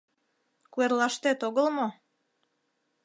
Куэрлаштет 0.73 1.39
огыл 1.47 1.67
мо? 1.77 1.87